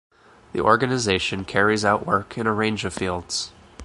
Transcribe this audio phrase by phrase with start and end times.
[0.53, 3.51] The organization carries out work in a range of fields.